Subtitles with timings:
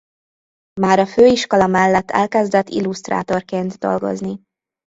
[0.81, 4.41] Már a főiskola mellett elkezdett illusztrátorként dolgozni.